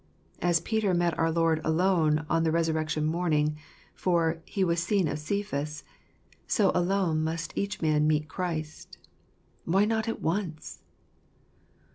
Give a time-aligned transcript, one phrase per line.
[0.41, 3.55] As Peter met our Lord alone on the resurrection morning,
[3.93, 5.83] for" He was seen of Cephas
[6.47, 8.97] "—so alone must each man meet Christ.
[9.67, 10.81] Why not at once